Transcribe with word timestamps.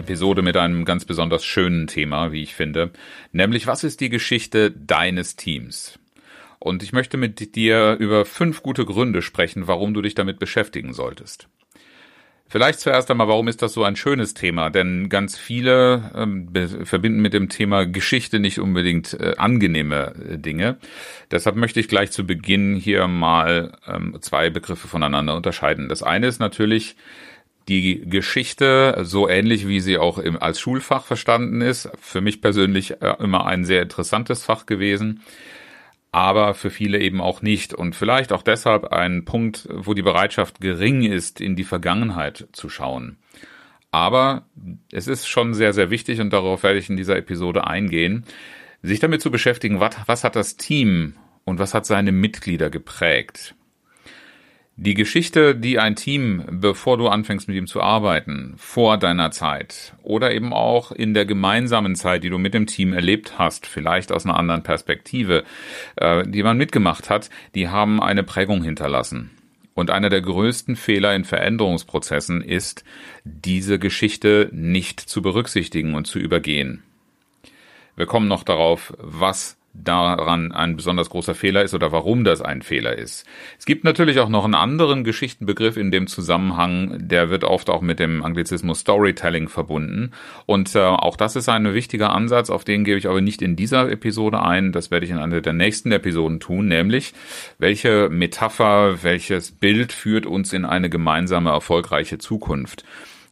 Episode 0.00 0.42
mit 0.42 0.56
einem 0.56 0.84
ganz 0.84 1.04
besonders 1.04 1.44
schönen 1.44 1.86
Thema, 1.86 2.32
wie 2.32 2.42
ich 2.42 2.54
finde, 2.54 2.90
nämlich 3.32 3.66
was 3.66 3.84
ist 3.84 4.00
die 4.00 4.08
Geschichte 4.08 4.70
deines 4.70 5.36
Teams? 5.36 5.98
Und 6.58 6.82
ich 6.82 6.92
möchte 6.92 7.16
mit 7.16 7.54
dir 7.54 7.96
über 7.98 8.24
fünf 8.26 8.62
gute 8.62 8.84
Gründe 8.84 9.22
sprechen, 9.22 9.66
warum 9.66 9.94
du 9.94 10.02
dich 10.02 10.14
damit 10.14 10.38
beschäftigen 10.38 10.92
solltest. 10.92 11.48
Vielleicht 12.52 12.80
zuerst 12.80 13.08
einmal, 13.08 13.28
warum 13.28 13.46
ist 13.46 13.62
das 13.62 13.74
so 13.74 13.84
ein 13.84 13.94
schönes 13.94 14.34
Thema? 14.34 14.70
Denn 14.70 15.08
ganz 15.08 15.38
viele 15.38 16.10
ähm, 16.16 16.48
verbinden 16.84 17.22
mit 17.22 17.32
dem 17.32 17.48
Thema 17.48 17.86
Geschichte 17.86 18.40
nicht 18.40 18.58
unbedingt 18.58 19.14
äh, 19.14 19.34
angenehme 19.36 20.14
äh, 20.28 20.36
Dinge. 20.36 20.76
Deshalb 21.30 21.54
möchte 21.54 21.78
ich 21.78 21.86
gleich 21.86 22.10
zu 22.10 22.26
Beginn 22.26 22.74
hier 22.74 23.06
mal 23.06 23.78
ähm, 23.86 24.16
zwei 24.20 24.50
Begriffe 24.50 24.88
voneinander 24.88 25.36
unterscheiden. 25.36 25.88
Das 25.88 26.02
eine 26.02 26.26
ist 26.26 26.40
natürlich 26.40 26.96
die 27.70 28.00
Geschichte, 28.04 28.98
so 29.02 29.28
ähnlich 29.28 29.68
wie 29.68 29.80
sie 29.80 29.96
auch 29.96 30.18
im, 30.18 30.42
als 30.42 30.58
Schulfach 30.58 31.04
verstanden 31.04 31.60
ist, 31.60 31.88
für 32.00 32.20
mich 32.20 32.40
persönlich 32.40 33.00
äh, 33.00 33.14
immer 33.20 33.46
ein 33.46 33.64
sehr 33.64 33.82
interessantes 33.82 34.44
Fach 34.44 34.66
gewesen, 34.66 35.22
aber 36.10 36.54
für 36.54 36.70
viele 36.70 36.98
eben 36.98 37.20
auch 37.20 37.42
nicht. 37.42 37.72
Und 37.72 37.94
vielleicht 37.94 38.32
auch 38.32 38.42
deshalb 38.42 38.86
ein 38.86 39.24
Punkt, 39.24 39.68
wo 39.72 39.94
die 39.94 40.02
Bereitschaft 40.02 40.60
gering 40.60 41.04
ist, 41.04 41.40
in 41.40 41.54
die 41.54 41.64
Vergangenheit 41.64 42.48
zu 42.52 42.68
schauen. 42.68 43.18
Aber 43.92 44.46
es 44.90 45.06
ist 45.06 45.28
schon 45.28 45.54
sehr, 45.54 45.72
sehr 45.72 45.90
wichtig, 45.90 46.20
und 46.20 46.32
darauf 46.32 46.64
werde 46.64 46.80
ich 46.80 46.90
in 46.90 46.96
dieser 46.96 47.16
Episode 47.16 47.68
eingehen, 47.68 48.24
sich 48.82 48.98
damit 48.98 49.22
zu 49.22 49.30
beschäftigen, 49.30 49.78
was, 49.78 49.94
was 50.06 50.24
hat 50.24 50.34
das 50.34 50.56
Team 50.56 51.14
und 51.44 51.60
was 51.60 51.72
hat 51.72 51.86
seine 51.86 52.10
Mitglieder 52.10 52.68
geprägt. 52.68 53.54
Die 54.82 54.94
Geschichte, 54.94 55.54
die 55.54 55.78
ein 55.78 55.94
Team, 55.94 56.42
bevor 56.50 56.96
du 56.96 57.08
anfängst 57.08 57.48
mit 57.48 57.56
ihm 57.58 57.66
zu 57.66 57.82
arbeiten, 57.82 58.54
vor 58.56 58.96
deiner 58.96 59.30
Zeit 59.30 59.92
oder 60.02 60.32
eben 60.32 60.54
auch 60.54 60.90
in 60.90 61.12
der 61.12 61.26
gemeinsamen 61.26 61.96
Zeit, 61.96 62.24
die 62.24 62.30
du 62.30 62.38
mit 62.38 62.54
dem 62.54 62.66
Team 62.66 62.94
erlebt 62.94 63.38
hast, 63.38 63.66
vielleicht 63.66 64.10
aus 64.10 64.24
einer 64.24 64.38
anderen 64.38 64.62
Perspektive, 64.62 65.44
äh, 65.96 66.26
die 66.26 66.42
man 66.42 66.56
mitgemacht 66.56 67.10
hat, 67.10 67.28
die 67.54 67.68
haben 67.68 68.02
eine 68.02 68.22
Prägung 68.22 68.62
hinterlassen. 68.62 69.30
Und 69.74 69.90
einer 69.90 70.08
der 70.08 70.22
größten 70.22 70.76
Fehler 70.76 71.14
in 71.14 71.24
Veränderungsprozessen 71.24 72.40
ist, 72.40 72.82
diese 73.24 73.78
Geschichte 73.78 74.48
nicht 74.50 74.98
zu 74.98 75.20
berücksichtigen 75.20 75.94
und 75.94 76.06
zu 76.06 76.18
übergehen. 76.18 76.82
Wir 77.96 78.06
kommen 78.06 78.28
noch 78.28 78.44
darauf, 78.44 78.94
was 78.96 79.59
daran 79.72 80.52
ein 80.52 80.76
besonders 80.76 81.10
großer 81.10 81.34
Fehler 81.34 81.62
ist 81.62 81.74
oder 81.74 81.92
warum 81.92 82.24
das 82.24 82.42
ein 82.42 82.62
Fehler 82.62 82.98
ist. 82.98 83.24
Es 83.58 83.66
gibt 83.66 83.84
natürlich 83.84 84.18
auch 84.18 84.28
noch 84.28 84.44
einen 84.44 84.54
anderen 84.54 85.04
Geschichtenbegriff 85.04 85.76
in 85.76 85.90
dem 85.90 86.06
Zusammenhang, 86.06 87.08
der 87.08 87.30
wird 87.30 87.44
oft 87.44 87.70
auch 87.70 87.80
mit 87.80 88.00
dem 88.00 88.24
Anglizismus 88.24 88.80
Storytelling 88.80 89.48
verbunden. 89.48 90.10
Und 90.46 90.74
äh, 90.74 90.80
auch 90.80 91.16
das 91.16 91.36
ist 91.36 91.48
ein 91.48 91.72
wichtiger 91.72 92.12
Ansatz, 92.12 92.50
auf 92.50 92.64
den 92.64 92.84
gebe 92.84 92.98
ich 92.98 93.08
aber 93.08 93.20
nicht 93.20 93.42
in 93.42 93.54
dieser 93.54 93.90
Episode 93.90 94.42
ein. 94.42 94.72
Das 94.72 94.90
werde 94.90 95.06
ich 95.06 95.12
in 95.12 95.18
einer 95.18 95.40
der 95.40 95.52
nächsten 95.52 95.92
Episoden 95.92 96.40
tun, 96.40 96.66
nämlich 96.66 97.14
welche 97.58 98.08
Metapher, 98.08 99.02
welches 99.02 99.52
Bild 99.52 99.92
führt 99.92 100.26
uns 100.26 100.52
in 100.52 100.64
eine 100.64 100.90
gemeinsame 100.90 101.50
erfolgreiche 101.50 102.18
Zukunft. 102.18 102.84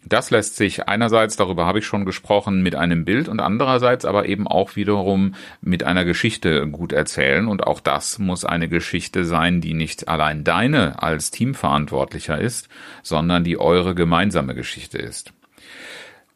Das 0.05 0.31
lässt 0.31 0.57
sich 0.57 0.89
einerseits, 0.89 1.37
darüber 1.37 1.67
habe 1.67 1.81
ich 1.81 1.87
schon 1.87 2.05
gesprochen, 2.05 2.63
mit 2.63 2.77
einem 2.77 3.05
Bild 3.05 3.29
und 3.29 3.41
andererseits 3.41 4.05
aber 4.05 4.27
eben 4.27 4.47
auch 4.47 4.77
wiederum 4.77 5.35
mit 5.61 5.83
einer 5.83 6.05
Geschichte 6.05 6.67
gut 6.69 6.93
erzählen. 6.93 7.49
Und 7.49 7.67
auch 7.67 7.81
das 7.81 8.19
muss 8.19 8.45
eine 8.45 8.69
Geschichte 8.69 9.25
sein, 9.25 9.61
die 9.61 9.75
nicht 9.75 10.09
allein 10.09 10.45
deine 10.45 11.03
als 11.03 11.31
Teamverantwortlicher 11.31 12.41
ist, 12.41 12.69
sondern 13.03 13.45
die 13.45 13.59
eure 13.59 13.95
gemeinsame 13.95 14.55
Geschichte 14.55 14.99
ist. 14.99 15.33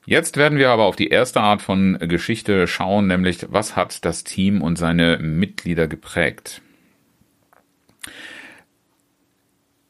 Jetzt 0.04 0.36
werden 0.36 0.58
wir 0.58 0.70
aber 0.70 0.84
auf 0.84 0.96
die 0.96 1.08
erste 1.08 1.40
Art 1.40 1.62
von 1.62 1.96
Geschichte 2.00 2.66
schauen, 2.66 3.06
nämlich 3.06 3.46
was 3.50 3.76
hat 3.76 4.04
das 4.04 4.24
Team 4.24 4.60
und 4.60 4.76
seine 4.76 5.18
Mitglieder 5.18 5.86
geprägt. 5.86 6.60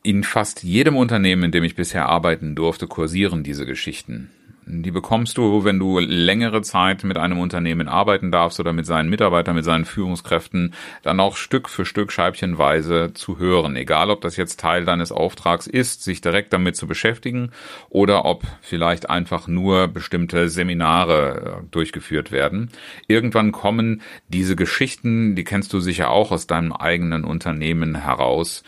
In 0.04 0.24
fast 0.24 0.64
jedem 0.64 0.96
Unternehmen, 0.96 1.44
in 1.44 1.50
dem 1.52 1.62
ich 1.62 1.76
bisher 1.76 2.08
arbeiten 2.08 2.56
durfte, 2.56 2.88
kursieren 2.88 3.44
diese 3.44 3.66
Geschichten. 3.66 4.30
Die 4.64 4.90
bekommst 4.92 5.38
du, 5.38 5.64
wenn 5.64 5.80
du 5.80 5.98
längere 5.98 6.62
Zeit 6.62 7.02
mit 7.02 7.16
einem 7.16 7.38
Unternehmen 7.38 7.88
arbeiten 7.88 8.30
darfst 8.30 8.60
oder 8.60 8.72
mit 8.72 8.86
seinen 8.86 9.10
Mitarbeitern, 9.10 9.56
mit 9.56 9.64
seinen 9.64 9.84
Führungskräften, 9.84 10.74
dann 11.02 11.18
auch 11.18 11.36
Stück 11.36 11.68
für 11.68 11.84
Stück 11.84 12.12
scheibchenweise 12.12 13.12
zu 13.12 13.38
hören. 13.38 13.74
Egal, 13.74 14.10
ob 14.10 14.20
das 14.20 14.36
jetzt 14.36 14.60
Teil 14.60 14.84
deines 14.84 15.10
Auftrags 15.10 15.66
ist, 15.66 16.04
sich 16.04 16.20
direkt 16.20 16.52
damit 16.52 16.76
zu 16.76 16.86
beschäftigen 16.86 17.50
oder 17.88 18.24
ob 18.24 18.44
vielleicht 18.60 19.10
einfach 19.10 19.48
nur 19.48 19.88
bestimmte 19.88 20.48
Seminare 20.48 21.60
äh, 21.60 21.66
durchgeführt 21.70 22.30
werden. 22.30 22.70
Irgendwann 23.08 23.50
kommen 23.50 24.00
diese 24.28 24.54
Geschichten, 24.54 25.34
die 25.34 25.44
kennst 25.44 25.72
du 25.72 25.80
sicher 25.80 26.10
auch 26.10 26.30
aus 26.30 26.46
deinem 26.46 26.72
eigenen 26.72 27.24
Unternehmen 27.24 27.96
heraus, 27.96 28.62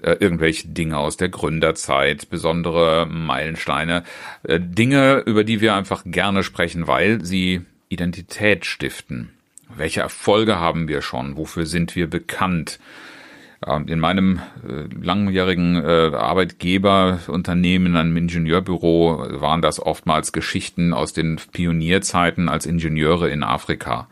äh, 0.00 0.16
irgendwelche 0.20 0.68
Dinge 0.68 0.98
aus 0.98 1.16
der 1.16 1.28
Gründerzeit, 1.28 2.30
besondere 2.30 3.06
Meilensteine, 3.06 4.04
äh, 4.42 4.58
Dinge, 4.58 5.22
über 5.26 5.44
die 5.44 5.60
wir 5.60 5.74
einfach 5.74 6.04
gerne 6.06 6.42
sprechen, 6.42 6.86
weil 6.86 7.24
sie 7.24 7.62
Identität 7.88 8.64
stiften. 8.64 9.30
Welche 9.74 10.00
Erfolge 10.00 10.58
haben 10.58 10.88
wir 10.88 11.02
schon? 11.02 11.36
Wofür 11.36 11.66
sind 11.66 11.94
wir 11.94 12.08
bekannt? 12.08 12.78
Ähm, 13.66 13.86
in 13.86 14.00
meinem 14.00 14.40
äh, 14.66 14.84
langjährigen 15.00 15.76
äh, 15.76 16.10
Arbeitgeberunternehmen, 16.14 17.96
einem 17.96 18.16
Ingenieurbüro, 18.16 19.40
waren 19.40 19.62
das 19.62 19.78
oftmals 19.78 20.32
Geschichten 20.32 20.92
aus 20.92 21.12
den 21.12 21.38
Pionierzeiten 21.52 22.48
als 22.48 22.66
Ingenieure 22.66 23.28
in 23.28 23.42
Afrika 23.42 24.08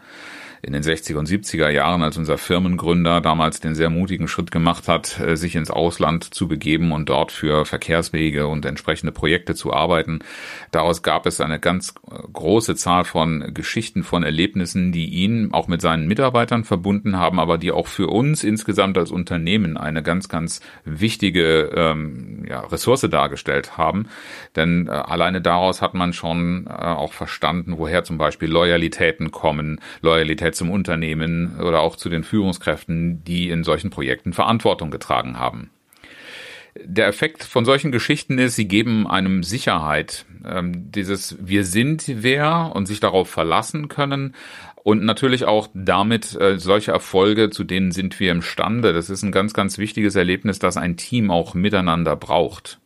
in 0.62 0.72
den 0.72 0.82
60er 0.82 1.16
und 1.16 1.28
70er 1.28 1.70
Jahren, 1.70 2.02
als 2.02 2.16
unser 2.18 2.36
Firmengründer 2.36 3.20
damals 3.20 3.60
den 3.60 3.74
sehr 3.74 3.88
mutigen 3.88 4.28
Schritt 4.28 4.50
gemacht 4.50 4.88
hat, 4.88 5.18
äh, 5.20 5.36
sich 5.36 5.56
ins 5.56 5.70
Ausland 5.70 6.34
zu 6.34 6.48
begeben 6.48 6.92
und 6.92 7.08
dort 7.08 7.32
für 7.32 7.64
Verkehrswege 7.64 8.46
und 8.46 8.66
entsprechende 8.66 9.12
Projekte 9.12 9.54
zu 9.54 9.72
arbeiten. 9.72 10.20
Daraus 10.70 11.02
gab 11.02 11.26
es 11.26 11.40
eine 11.40 11.58
ganz 11.58 11.94
äh, 12.10 12.16
große 12.32 12.74
Zahl 12.76 13.04
von 13.04 13.54
Geschichten, 13.54 14.02
von 14.02 14.22
Erlebnissen, 14.22 14.92
die 14.92 15.06
ihn 15.06 15.52
auch 15.52 15.66
mit 15.66 15.80
seinen 15.80 16.06
Mitarbeitern 16.06 16.64
verbunden 16.64 17.16
haben, 17.16 17.40
aber 17.40 17.56
die 17.56 17.72
auch 17.72 17.86
für 17.86 18.08
uns 18.08 18.44
insgesamt 18.44 18.98
als 18.98 19.10
Unternehmen 19.10 19.76
eine 19.78 20.02
ganz, 20.02 20.28
ganz 20.28 20.60
wichtige 20.84 21.70
ähm, 21.74 22.44
ja, 22.48 22.60
Ressource 22.60 23.06
dargestellt 23.10 23.78
haben. 23.78 24.08
Denn 24.56 24.88
äh, 24.88 24.90
alleine 24.90 25.40
daraus 25.40 25.80
hat 25.80 25.94
man 25.94 26.12
schon 26.12 26.66
äh, 26.66 26.70
auch 26.70 27.14
verstanden, 27.14 27.78
woher 27.78 28.04
zum 28.04 28.18
Beispiel 28.18 28.50
Loyalitäten 28.50 29.30
kommen, 29.30 29.80
Loyalität 30.02 30.49
Loyalität 30.50 30.54
zum 30.54 30.70
Unternehmen 30.70 31.58
oder 31.60 31.80
auch 31.80 31.96
zu 31.96 32.08
den 32.08 32.24
Führungskräften, 32.24 33.22
die 33.24 33.50
in 33.50 33.64
solchen 33.64 33.90
Projekten 33.90 34.32
Verantwortung 34.32 34.90
getragen 34.90 35.38
haben. 35.38 35.70
Der 36.84 37.08
Effekt 37.08 37.42
von 37.42 37.64
solchen 37.64 37.90
Geschichten 37.90 38.38
ist, 38.38 38.54
sie 38.54 38.68
geben 38.68 39.08
einem 39.08 39.42
Sicherheit, 39.42 40.24
ähm, 40.44 40.92
dieses 40.92 41.36
Wir 41.40 41.64
sind 41.64 42.04
wer 42.06 42.70
und 42.74 42.86
sich 42.86 43.00
darauf 43.00 43.28
verlassen 43.28 43.88
können, 43.88 44.34
und 44.82 45.04
natürlich 45.04 45.44
auch 45.44 45.68
damit 45.74 46.40
äh, 46.40 46.58
solche 46.58 46.92
Erfolge, 46.92 47.50
zu 47.50 47.64
denen 47.64 47.92
sind 47.92 48.18
wir 48.18 48.32
imstande. 48.32 48.94
Das 48.94 49.10
ist 49.10 49.22
ein 49.22 49.30
ganz, 49.30 49.52
ganz 49.52 49.76
wichtiges 49.76 50.16
Erlebnis, 50.16 50.58
dass 50.58 50.78
ein 50.78 50.96
Team 50.96 51.30
auch 51.30 51.52
miteinander 51.52 52.16
braucht. 52.16 52.80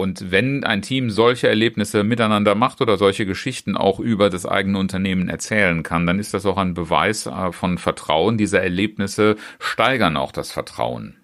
Und 0.00 0.30
wenn 0.30 0.64
ein 0.64 0.80
Team 0.80 1.10
solche 1.10 1.46
Erlebnisse 1.46 2.04
miteinander 2.04 2.54
macht 2.54 2.80
oder 2.80 2.96
solche 2.96 3.26
Geschichten 3.26 3.76
auch 3.76 4.00
über 4.00 4.30
das 4.30 4.46
eigene 4.46 4.78
Unternehmen 4.78 5.28
erzählen 5.28 5.82
kann, 5.82 6.06
dann 6.06 6.18
ist 6.18 6.32
das 6.32 6.46
auch 6.46 6.56
ein 6.56 6.72
Beweis 6.72 7.26
äh, 7.26 7.52
von 7.52 7.76
Vertrauen. 7.76 8.38
Diese 8.38 8.58
Erlebnisse 8.58 9.36
steigern 9.58 10.16
auch 10.16 10.32
das 10.32 10.52
Vertrauen. 10.52 11.16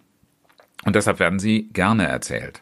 Und 0.84 0.94
deshalb 0.94 1.20
werden 1.20 1.38
sie 1.38 1.70
gerne 1.72 2.06
erzählt. 2.06 2.60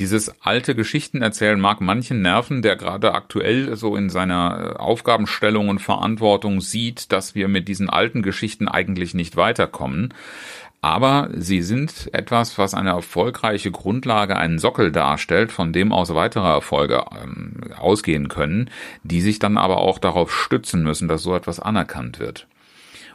Dieses 0.00 0.42
alte 0.42 0.74
Geschichtenerzählen 0.74 1.60
mag 1.60 1.80
manchen 1.80 2.20
nerven, 2.20 2.60
der 2.60 2.74
gerade 2.74 3.14
aktuell 3.14 3.76
so 3.76 3.94
in 3.94 4.10
seiner 4.10 4.74
äh, 4.74 4.78
Aufgabenstellung 4.80 5.68
und 5.68 5.78
Verantwortung 5.78 6.60
sieht, 6.60 7.12
dass 7.12 7.36
wir 7.36 7.46
mit 7.46 7.68
diesen 7.68 7.88
alten 7.88 8.22
Geschichten 8.22 8.66
eigentlich 8.66 9.14
nicht 9.14 9.36
weiterkommen. 9.36 10.12
Aber 10.82 11.30
sie 11.32 11.62
sind 11.62 12.12
etwas, 12.12 12.58
was 12.58 12.74
eine 12.74 12.90
erfolgreiche 12.90 13.70
Grundlage, 13.70 14.36
einen 14.36 14.58
Sockel 14.58 14.90
darstellt, 14.90 15.52
von 15.52 15.72
dem 15.72 15.92
aus 15.92 16.12
weitere 16.12 16.48
Erfolge 16.48 17.04
ähm, 17.22 17.72
ausgehen 17.78 18.28
können, 18.28 18.68
die 19.04 19.20
sich 19.20 19.38
dann 19.38 19.56
aber 19.56 19.78
auch 19.78 20.00
darauf 20.00 20.34
stützen 20.34 20.82
müssen, 20.82 21.06
dass 21.06 21.22
so 21.22 21.36
etwas 21.36 21.60
anerkannt 21.60 22.18
wird. 22.18 22.48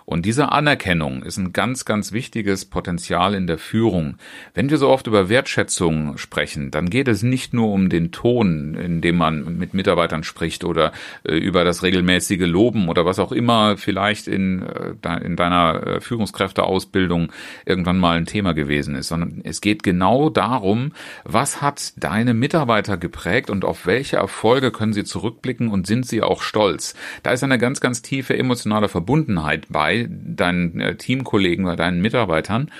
Und 0.09 0.25
diese 0.25 0.53
Anerkennung 0.53 1.21
ist 1.21 1.35
ein 1.35 1.51
ganz, 1.51 1.83
ganz 1.83 2.13
wichtiges 2.13 2.63
Potenzial 2.63 3.33
in 3.33 3.45
der 3.45 3.57
Führung. 3.57 4.15
Wenn 4.53 4.69
wir 4.69 4.77
so 4.77 4.87
oft 4.87 5.05
über 5.05 5.27
Wertschätzung 5.27 6.17
sprechen, 6.17 6.71
dann 6.71 6.89
geht 6.89 7.09
es 7.09 7.23
nicht 7.23 7.53
nur 7.53 7.73
um 7.73 7.89
den 7.89 8.13
Ton, 8.13 8.75
in 8.75 9.01
dem 9.01 9.17
man 9.17 9.57
mit 9.57 9.73
Mitarbeitern 9.73 10.23
spricht 10.23 10.63
oder 10.63 10.93
äh, 11.27 11.35
über 11.35 11.65
das 11.65 11.83
regelmäßige 11.83 12.47
Loben 12.47 12.87
oder 12.87 13.03
was 13.03 13.19
auch 13.19 13.33
immer 13.33 13.75
vielleicht 13.75 14.29
in, 14.29 14.63
äh, 14.63 15.25
in 15.25 15.35
deiner 15.35 15.85
äh, 15.85 15.99
Führungskräfteausbildung 15.99 17.33
irgendwann 17.65 17.99
mal 17.99 18.15
ein 18.15 18.25
Thema 18.25 18.53
gewesen 18.53 18.95
ist, 18.95 19.09
sondern 19.09 19.41
es 19.43 19.59
geht 19.59 19.83
genau 19.83 20.29
darum, 20.29 20.93
was 21.25 21.61
hat 21.61 21.91
deine 21.97 22.33
Mitarbeiter 22.33 22.95
geprägt 22.95 23.49
und 23.49 23.65
auf 23.65 23.85
welche 23.85 24.15
Erfolge 24.15 24.71
können 24.71 24.93
sie 24.93 25.03
zurückblicken 25.03 25.67
und 25.67 25.85
sind 25.85 26.05
sie 26.05 26.21
auch 26.21 26.43
stolz. 26.43 26.95
Da 27.23 27.31
ist 27.31 27.43
eine 27.43 27.57
ganz, 27.57 27.81
ganz 27.81 28.01
tiefe 28.01 28.37
emotionale 28.37 28.87
Verbundenheit 28.87 29.65
bei, 29.67 29.96
deinen 30.09 30.79
äh, 30.79 30.95
Teamkollegen 30.95 31.65
oder 31.65 31.75
deinen 31.75 32.01
Mitarbeitern. 32.01 32.71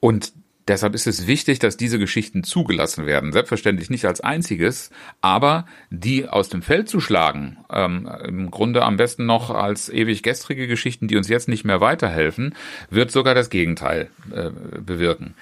Und 0.00 0.32
Deshalb 0.68 0.94
ist 0.94 1.06
es 1.06 1.26
wichtig, 1.26 1.58
dass 1.58 1.78
diese 1.78 1.98
Geschichten 1.98 2.44
zugelassen 2.44 3.06
werden. 3.06 3.32
Selbstverständlich 3.32 3.88
nicht 3.88 4.04
als 4.04 4.20
einziges, 4.20 4.90
aber 5.22 5.66
die 5.88 6.28
aus 6.28 6.50
dem 6.50 6.60
Feld 6.60 6.90
zu 6.90 7.00
schlagen, 7.00 7.56
ähm, 7.72 8.06
im 8.26 8.50
Grunde 8.50 8.82
am 8.82 8.98
besten 8.98 9.24
noch 9.24 9.48
als 9.48 9.88
ewig 9.88 10.22
gestrige 10.22 10.68
Geschichten, 10.68 11.08
die 11.08 11.16
uns 11.16 11.28
jetzt 11.28 11.48
nicht 11.48 11.64
mehr 11.64 11.80
weiterhelfen, 11.80 12.54
wird 12.90 13.10
sogar 13.10 13.34
das 13.34 13.48
Gegenteil 13.48 14.10
äh, 14.30 14.50
bewirken. 14.78 15.34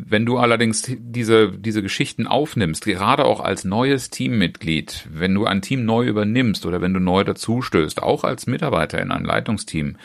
Wenn 0.00 0.24
du 0.24 0.38
allerdings 0.38 0.84
diese, 0.96 1.50
diese 1.50 1.82
Geschichten 1.82 2.28
aufnimmst, 2.28 2.84
gerade 2.84 3.24
auch 3.24 3.40
als 3.40 3.64
neues 3.64 4.10
Teammitglied, 4.10 5.08
wenn 5.12 5.34
du 5.34 5.44
ein 5.44 5.60
Team 5.60 5.84
neu 5.84 6.06
übernimmst 6.06 6.66
oder 6.66 6.80
wenn 6.80 6.94
du 6.94 7.00
neu 7.00 7.24
dazustößt, 7.24 8.00
auch 8.00 8.22
als 8.22 8.46
Mitarbeiter 8.46 9.02
in 9.02 9.10
einem 9.10 9.24
Leitungsteam, 9.24 9.96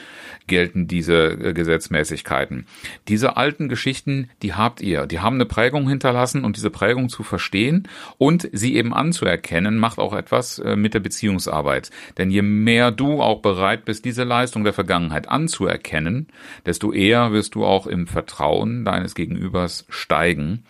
gelten 0.48 0.88
diese 0.88 1.34
äh, 1.34 1.54
Gesetzmäßigkeiten. 1.54 2.66
Diese 3.08 3.38
alten 3.38 3.70
Geschichten, 3.70 4.32
die 4.42 4.54
habt 4.54 4.82
ihr, 4.82 5.06
die 5.06 5.20
haben 5.20 5.36
eine 5.36 5.46
Prägung 5.46 5.88
hinterlassen 5.88 6.44
und 6.44 6.58
diese 6.58 6.72
Prägung 6.72 7.10
zu 7.10 7.22
verstehen 7.22 7.88
und 8.18 8.50
sie 8.52 8.76
eben 8.76 8.96
anzuerkennen, 8.96 9.78
macht 9.78 10.00
auch 10.00 10.16
etwas 10.16 10.58
äh, 10.58 10.76
mit 10.76 10.96
der 10.96 11.02
Beziehungsarbeit. 11.02 11.92
Denn 12.18 12.32
je 12.32 12.42
mehr 12.42 12.90
du 12.90 13.22
auch 13.22 13.44
bereit 13.44 13.86
bist, 13.86 14.06
diese 14.06 14.24
Leistung 14.24 14.64
der 14.64 14.74
Vergangenheit 14.74 15.30
anzuerkennen, 15.30 16.30
desto 16.66 16.92
eher 16.92 17.32
wirst 17.32 17.54
du 17.54 17.64
auch 17.64 17.86
im 17.86 18.08
Vertrauen 18.08 18.86
deines 18.86 19.14
Gegenübers 19.14 19.83
steigen 19.90 20.64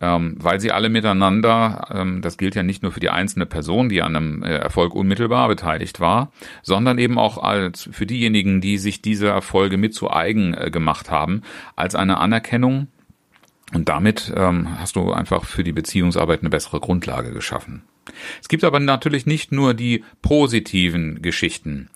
ähm, 0.00 0.36
weil 0.38 0.60
sie 0.60 0.72
alle 0.72 0.88
miteinander, 0.88 1.88
ähm, 1.92 2.20
das 2.20 2.36
gilt 2.36 2.54
ja 2.54 2.62
nicht 2.62 2.82
nur 2.82 2.92
für 2.92 3.00
die 3.00 3.10
einzelne 3.10 3.46
Person, 3.46 3.88
die 3.88 4.02
an 4.02 4.14
einem 4.14 4.42
äh, 4.42 4.56
Erfolg 4.56 4.94
unmittelbar 4.94 5.48
beteiligt 5.48 6.00
war, 6.00 6.32
sondern 6.62 6.98
eben 6.98 7.18
auch 7.18 7.38
als 7.38 7.88
für 7.92 8.06
diejenigen, 8.06 8.60
die 8.60 8.76
sich 8.78 9.00
diese 9.00 9.28
Erfolge 9.28 9.78
mit 9.78 9.94
zu 9.94 10.10
eigen 10.10 10.54
äh, 10.54 10.70
gemacht 10.70 11.10
haben, 11.10 11.42
als 11.76 11.94
eine 11.94 12.18
Anerkennung. 12.18 12.88
Und 13.72 13.88
damit 13.88 14.32
ähm, 14.36 14.78
hast 14.78 14.96
du 14.96 15.12
einfach 15.12 15.44
für 15.44 15.64
die 15.64 15.72
Beziehungsarbeit 15.72 16.40
eine 16.40 16.50
bessere 16.50 16.78
Grundlage 16.78 17.32
geschaffen. 17.32 17.82
Es 18.40 18.48
gibt 18.48 18.64
aber 18.64 18.78
natürlich 18.78 19.26
nicht 19.26 19.50
nur 19.50 19.74
die 19.74 20.04
positiven 20.22 21.22
Geschichten. 21.22 21.88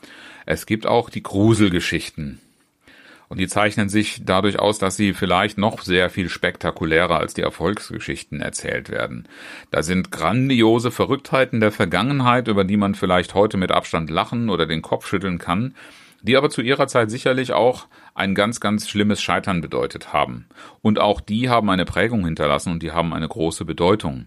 Es 0.47 0.67
gibt 0.67 0.87
auch 0.87 1.11
die 1.11 1.23
Gruselgeschichten. 1.23 2.41
Und 3.31 3.39
die 3.39 3.47
zeichnen 3.47 3.89
sich 3.89 4.23
dadurch 4.25 4.59
aus, 4.59 4.81
dass 4.81 4.97
sie 4.97 5.15
vielleicht 5.15 5.57
noch 5.57 5.83
sehr 5.83 6.11
viel 6.11 6.29
spektakulärer 6.29 7.17
als 7.17 7.33
die 7.33 7.43
Erfolgsgeschichten 7.43 8.41
erzählt 8.41 8.91
werden. 8.91 9.29
Da 9.71 9.85
sind 9.85 10.11
grandiose 10.11 10.91
Verrücktheiten 10.91 11.61
der 11.61 11.71
Vergangenheit, 11.71 12.49
über 12.49 12.65
die 12.65 12.77
man 12.77 12.97
vielleicht 12.97 13.35
heute 13.35 13.57
mit 13.57 13.71
Abstand 13.71 14.11
lachen 14.11 14.51
oder 14.51 14.67
den 14.67 14.83
Kopf 14.83 15.07
schütteln 15.07 15.39
kann, 15.39 15.77
die 16.23 16.37
aber 16.37 16.51
zu 16.51 16.61
ihrer 16.61 16.89
Zeit 16.89 17.09
sicherlich 17.13 17.53
auch 17.53 17.87
ein 18.17 18.35
ganz, 18.35 18.59
ganz 18.59 18.89
schlimmes 18.89 19.23
Scheitern 19.23 19.61
bedeutet 19.61 20.13
haben. 20.13 20.47
Und 20.83 20.99
auch 20.99 21.21
die 21.21 21.49
haben 21.49 21.71
eine 21.71 21.85
Prägung 21.85 22.25
hinterlassen 22.25 22.73
und 22.73 22.83
die 22.83 22.91
haben 22.91 23.15
eine 23.15 23.29
große 23.29 23.65
Bedeutung. 23.65 24.27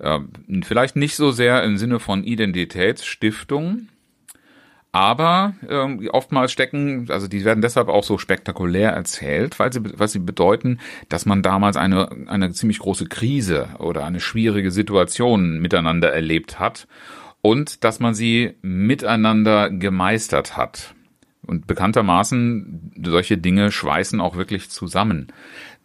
Äh, 0.00 0.18
vielleicht 0.64 0.96
nicht 0.96 1.14
so 1.14 1.30
sehr 1.30 1.62
im 1.62 1.76
Sinne 1.76 2.00
von 2.00 2.24
Identitätsstiftung, 2.24 3.90
aber 4.94 5.54
ähm, 5.68 6.08
oftmals 6.12 6.52
stecken, 6.52 7.08
also 7.10 7.26
die 7.26 7.44
werden 7.44 7.62
deshalb 7.62 7.88
auch 7.88 8.04
so 8.04 8.16
spektakulär 8.16 8.92
erzählt, 8.92 9.58
weil 9.58 9.72
sie, 9.72 9.80
was 9.98 10.12
sie 10.12 10.20
bedeuten, 10.20 10.78
dass 11.08 11.26
man 11.26 11.42
damals 11.42 11.76
eine, 11.76 12.10
eine 12.28 12.52
ziemlich 12.52 12.78
große 12.78 13.06
Krise 13.06 13.70
oder 13.80 14.04
eine 14.04 14.20
schwierige 14.20 14.70
Situation 14.70 15.58
miteinander 15.58 16.12
erlebt 16.12 16.60
hat 16.60 16.86
und 17.42 17.82
dass 17.82 17.98
man 17.98 18.14
sie 18.14 18.54
miteinander 18.62 19.68
gemeistert 19.68 20.56
hat. 20.56 20.94
Und 21.44 21.66
bekanntermaßen, 21.66 22.92
solche 23.04 23.36
Dinge 23.36 23.72
schweißen 23.72 24.20
auch 24.20 24.36
wirklich 24.36 24.70
zusammen. 24.70 25.26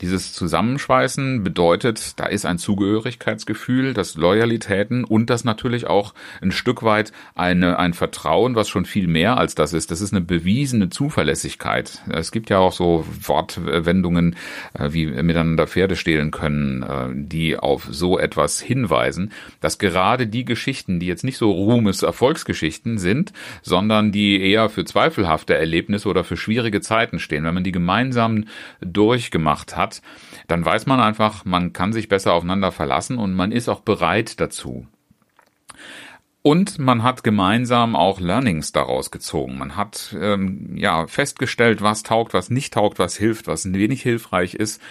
Dieses 0.01 0.31
Zusammenschweißen 0.31 1.43
bedeutet, 1.43 2.19
da 2.19 2.25
ist 2.25 2.45
ein 2.45 2.57
Zugehörigkeitsgefühl, 2.57 3.93
das 3.93 4.15
Loyalitäten 4.15 5.03
und 5.03 5.29
das 5.29 5.43
natürlich 5.43 5.87
auch 5.87 6.13
ein 6.41 6.51
Stück 6.51 6.83
weit 6.83 7.11
eine, 7.35 7.77
ein 7.77 7.93
Vertrauen, 7.93 8.55
was 8.55 8.69
schon 8.69 8.85
viel 8.85 9.07
mehr 9.07 9.37
als 9.37 9.55
das 9.55 9.73
ist. 9.73 9.91
Das 9.91 9.99
ist 9.99 10.13
eine 10.13 10.21
bewiesene 10.21 10.89
Zuverlässigkeit. 10.89 12.01
Es 12.09 12.31
gibt 12.31 12.49
ja 12.49 12.59
auch 12.59 12.71
so 12.71 13.05
Wortwendungen, 13.23 14.37
äh, 14.73 14.93
wie 14.93 15.07
miteinander 15.07 15.67
Pferde 15.67 15.97
stehlen 15.97 16.31
können, 16.31 16.83
äh, 16.83 17.09
die 17.13 17.57
auf 17.57 17.87
so 17.89 18.17
etwas 18.17 18.61
hinweisen, 18.61 19.33
dass 19.59 19.79
gerade 19.79 20.27
die 20.27 20.45
Geschichten, 20.45 21.01
die 21.01 21.07
jetzt 21.07 21.25
nicht 21.25 21.37
so 21.37 21.51
Ruhmes 21.51 22.03
Erfolgsgeschichten 22.03 22.99
sind, 22.99 23.33
sondern 23.63 24.13
die 24.13 24.41
eher 24.41 24.69
für 24.69 24.85
zweifelhafte 24.85 25.55
Erlebnisse 25.55 26.07
oder 26.07 26.23
für 26.23 26.37
schwierige 26.37 26.79
Zeiten 26.79 27.19
stehen, 27.19 27.43
wenn 27.43 27.53
man 27.53 27.63
die 27.65 27.73
gemeinsam 27.73 28.45
durchgemacht 28.79 29.75
hat, 29.75 29.88
hat, 29.89 30.01
dann 30.47 30.63
weiß 30.63 30.85
man 30.85 30.99
einfach, 30.99 31.45
man 31.45 31.73
kann 31.73 31.93
sich 31.93 32.07
besser 32.07 32.33
aufeinander 32.33 32.71
verlassen 32.71 33.17
und 33.17 33.33
man 33.33 33.51
ist 33.51 33.69
auch 33.69 33.81
bereit 33.81 34.39
dazu. 34.39 34.87
Und 36.41 36.79
man 36.79 37.03
hat 37.03 37.23
gemeinsam 37.23 37.95
auch 37.95 38.21
Learnings 38.21 38.71
daraus 38.71 39.11
gezogen. 39.11 39.57
Man 39.57 39.75
hat 39.75 40.15
ähm, 40.19 40.77
ja 40.77 41.05
festgestellt, 41.07 41.81
was 41.81 42.03
taugt, 42.03 42.33
was 42.33 42.49
nicht 42.49 42.73
taugt, 42.73 42.97
was 42.97 43.17
hilft, 43.17 43.47
was 43.47 43.71
wenig 43.73 44.01
hilfreich 44.01 44.53
ist. 44.53 44.81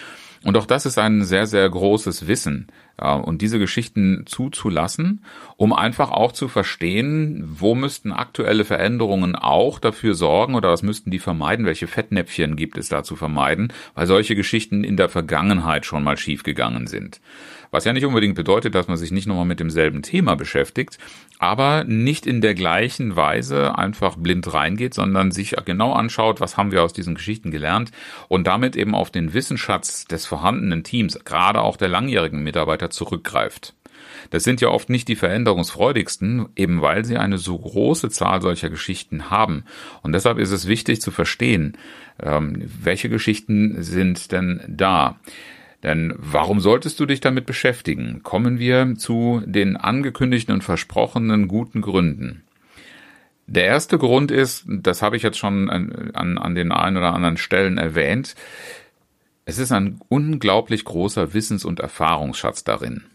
Und 0.43 0.55
auch 0.55 0.65
das 0.65 0.85
ist 0.85 0.97
ein 0.97 1.23
sehr, 1.23 1.47
sehr 1.47 1.69
großes 1.69 2.27
Wissen. 2.27 2.67
Ja, 3.01 3.13
und 3.13 3.41
diese 3.41 3.59
Geschichten 3.59 4.23
zuzulassen, 4.25 5.23
um 5.55 5.71
einfach 5.71 6.11
auch 6.11 6.33
zu 6.33 6.47
verstehen, 6.49 7.45
wo 7.59 7.75
müssten 7.75 8.11
aktuelle 8.11 8.65
Veränderungen 8.65 9.35
auch 9.35 9.79
dafür 9.79 10.15
sorgen 10.15 10.55
oder 10.55 10.69
was 10.69 10.83
müssten 10.83 11.11
die 11.11 11.19
vermeiden, 11.19 11.65
welche 11.65 11.87
Fettnäpfchen 11.87 12.57
gibt 12.57 12.77
es 12.77 12.89
da 12.89 13.03
zu 13.03 13.15
vermeiden, 13.15 13.71
weil 13.95 14.05
solche 14.05 14.35
Geschichten 14.35 14.83
in 14.83 14.97
der 14.97 15.07
Vergangenheit 15.07 15.85
schon 15.85 16.03
mal 16.03 16.17
schiefgegangen 16.17 16.87
sind. 16.87 17.21
Was 17.71 17.85
ja 17.85 17.93
nicht 17.93 18.05
unbedingt 18.05 18.35
bedeutet, 18.35 18.73
dass 18.75 18.87
man 18.87 18.97
sich 18.97 19.11
nicht 19.11 19.27
nochmal 19.27 19.45
mit 19.45 19.59
demselben 19.59 20.01
Thema 20.01 20.35
beschäftigt, 20.35 20.97
aber 21.37 21.83
nicht 21.83 22.25
in 22.25 22.41
der 22.41 22.55
gleichen 22.55 23.15
Weise 23.15 23.77
einfach 23.77 24.15
blind 24.15 24.51
reingeht, 24.53 24.93
sondern 24.93 25.31
sich 25.31 25.55
genau 25.65 25.93
anschaut, 25.93 26.41
was 26.41 26.57
haben 26.57 26.71
wir 26.71 26.83
aus 26.83 26.93
diesen 26.93 27.15
Geschichten 27.15 27.51
gelernt 27.51 27.91
und 28.27 28.47
damit 28.47 28.75
eben 28.75 28.95
auf 28.95 29.11
den 29.11 29.33
Wissensschatz 29.33 30.05
des 30.05 30.25
vorhandenen 30.25 30.83
Teams, 30.83 31.19
gerade 31.23 31.61
auch 31.61 31.77
der 31.77 31.89
langjährigen 31.89 32.43
Mitarbeiter 32.43 32.89
zurückgreift. 32.89 33.75
Das 34.31 34.43
sind 34.43 34.61
ja 34.61 34.69
oft 34.69 34.89
nicht 34.89 35.07
die 35.07 35.15
veränderungsfreudigsten, 35.15 36.49
eben 36.55 36.81
weil 36.81 37.05
sie 37.05 37.17
eine 37.17 37.37
so 37.37 37.57
große 37.57 38.09
Zahl 38.09 38.41
solcher 38.41 38.69
Geschichten 38.69 39.29
haben. 39.29 39.63
Und 40.01 40.13
deshalb 40.13 40.37
ist 40.37 40.51
es 40.51 40.67
wichtig 40.67 41.01
zu 41.01 41.11
verstehen, 41.11 41.77
ähm, 42.21 42.61
welche 42.81 43.09
Geschichten 43.09 43.81
sind 43.81 44.31
denn 44.31 44.61
da. 44.67 45.19
Denn 45.83 46.13
warum 46.17 46.59
solltest 46.59 46.99
du 46.99 47.05
dich 47.05 47.21
damit 47.21 47.45
beschäftigen? 47.45 48.21
Kommen 48.23 48.59
wir 48.59 48.95
zu 48.97 49.41
den 49.45 49.77
angekündigten 49.77 50.53
und 50.53 50.63
versprochenen 50.63 51.47
guten 51.47 51.81
Gründen. 51.81 52.43
Der 53.47 53.65
erste 53.65 53.97
Grund 53.97 54.29
ist, 54.29 54.65
das 54.67 55.01
habe 55.01 55.17
ich 55.17 55.23
jetzt 55.23 55.37
schon 55.37 55.69
an, 55.69 56.37
an, 56.37 56.55
den 56.55 56.71
einen 56.71 56.97
oder 56.97 57.13
anderen 57.13 57.37
Stellen 57.37 57.77
erwähnt, 57.77 58.35
es 59.45 59.57
ist 59.57 59.71
ein 59.71 59.99
unglaublich 60.09 60.85
großer 60.85 61.33
Wissens- 61.33 61.65
und 61.65 61.79
Erfahrungsschatz 61.79 62.63
darin 62.63 63.05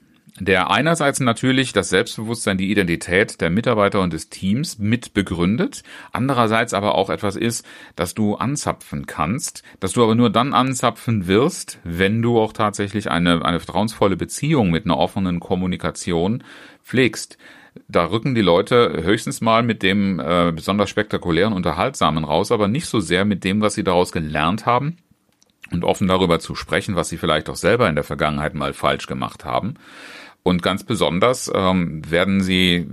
der 0.40 0.68
einerseits 0.70 1.20
natürlich 1.20 1.72
das 1.72 1.90
Selbstbewusstsein, 1.90 2.58
die 2.58 2.70
Identität 2.70 3.40
der 3.40 3.50
Mitarbeiter 3.50 4.00
und 4.00 4.12
des 4.12 4.30
Teams 4.30 4.80
mit 4.80 5.14
begründet, 5.14 5.84
andererseits 6.12 6.74
aber 6.74 6.96
auch 6.96 7.08
etwas 7.08 7.36
ist, 7.36 7.64
dass 7.94 8.14
du 8.14 8.34
anzapfen 8.34 9.06
kannst, 9.06 9.62
dass 9.78 9.92
du 9.92 10.02
aber 10.02 10.16
nur 10.16 10.30
dann 10.30 10.52
anzapfen 10.52 11.28
wirst, 11.28 11.78
wenn 11.84 12.20
du 12.20 12.40
auch 12.40 12.52
tatsächlich 12.52 13.12
eine, 13.12 13.44
eine 13.44 13.60
vertrauensvolle 13.60 14.16
Beziehung 14.16 14.70
mit 14.70 14.86
einer 14.86 14.98
offenen 14.98 15.38
Kommunikation 15.38 16.42
pflegst. 16.82 17.38
Da 17.86 18.06
rücken 18.06 18.34
die 18.34 18.42
Leute 18.42 19.02
höchstens 19.04 19.40
mal 19.40 19.62
mit 19.62 19.84
dem 19.84 20.18
äh, 20.18 20.52
besonders 20.52 20.90
spektakulären, 20.90 21.52
unterhaltsamen 21.52 22.24
raus, 22.24 22.50
aber 22.50 22.66
nicht 22.66 22.86
so 22.86 22.98
sehr 22.98 23.24
mit 23.24 23.44
dem, 23.44 23.60
was 23.60 23.74
sie 23.74 23.84
daraus 23.84 24.10
gelernt 24.10 24.66
haben 24.66 24.96
und 25.70 25.84
offen 25.84 26.08
darüber 26.08 26.40
zu 26.40 26.54
sprechen, 26.54 26.96
was 26.96 27.08
sie 27.08 27.18
vielleicht 27.18 27.48
auch 27.48 27.56
selber 27.56 27.88
in 27.88 27.94
der 27.94 28.04
Vergangenheit 28.04 28.54
mal 28.54 28.72
falsch 28.72 29.06
gemacht 29.06 29.44
haben. 29.44 29.74
Und 30.44 30.62
ganz 30.62 30.84
besonders 30.84 31.50
ähm, 31.52 32.02
werden 32.08 32.42
sie, 32.42 32.86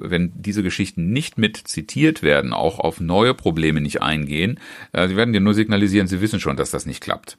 wenn 0.00 0.32
diese 0.34 0.64
Geschichten 0.64 1.12
nicht 1.12 1.38
mit 1.38 1.56
zitiert 1.56 2.24
werden, 2.24 2.52
auch 2.52 2.80
auf 2.80 3.00
neue 3.00 3.34
Probleme 3.34 3.80
nicht 3.80 4.02
eingehen. 4.02 4.58
Äh, 4.92 5.06
sie 5.06 5.16
werden 5.16 5.32
dir 5.32 5.40
nur 5.40 5.54
signalisieren, 5.54 6.08
sie 6.08 6.20
wissen 6.20 6.40
schon, 6.40 6.56
dass 6.56 6.72
das 6.72 6.86
nicht 6.86 7.00
klappt. 7.00 7.38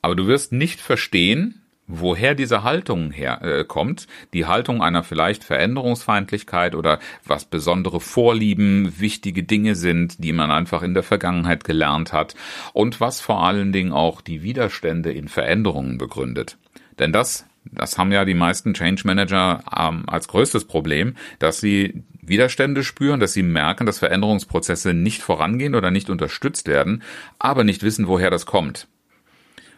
Aber 0.00 0.16
du 0.16 0.26
wirst 0.26 0.52
nicht 0.52 0.80
verstehen, 0.80 1.60
woher 1.86 2.34
diese 2.34 2.62
Haltung 2.62 3.10
herkommt, 3.10 4.04
äh, 4.04 4.26
die 4.32 4.46
Haltung 4.46 4.82
einer 4.82 5.02
vielleicht 5.02 5.44
Veränderungsfeindlichkeit 5.44 6.74
oder 6.74 6.98
was 7.22 7.44
besondere 7.44 8.00
Vorlieben, 8.00 8.98
wichtige 8.98 9.42
Dinge 9.42 9.74
sind, 9.74 10.24
die 10.24 10.32
man 10.32 10.50
einfach 10.50 10.82
in 10.82 10.94
der 10.94 11.02
Vergangenheit 11.02 11.64
gelernt 11.64 12.14
hat 12.14 12.34
und 12.72 12.98
was 13.00 13.20
vor 13.20 13.44
allen 13.44 13.72
Dingen 13.72 13.92
auch 13.92 14.22
die 14.22 14.42
Widerstände 14.42 15.12
in 15.12 15.28
Veränderungen 15.28 15.98
begründet. 15.98 16.56
Denn 16.98 17.12
das, 17.12 17.46
das 17.72 17.98
haben 17.98 18.12
ja 18.12 18.24
die 18.24 18.34
meisten 18.34 18.74
Change 18.74 19.02
Manager 19.04 19.62
ähm, 19.76 20.04
als 20.08 20.28
größtes 20.28 20.64
Problem, 20.64 21.14
dass 21.38 21.60
sie 21.60 22.04
Widerstände 22.20 22.82
spüren, 22.82 23.20
dass 23.20 23.32
sie 23.32 23.42
merken, 23.42 23.86
dass 23.86 23.98
Veränderungsprozesse 23.98 24.94
nicht 24.94 25.22
vorangehen 25.22 25.74
oder 25.74 25.90
nicht 25.90 26.10
unterstützt 26.10 26.68
werden, 26.68 27.02
aber 27.38 27.64
nicht 27.64 27.82
wissen, 27.82 28.08
woher 28.08 28.30
das 28.30 28.46
kommt. 28.46 28.88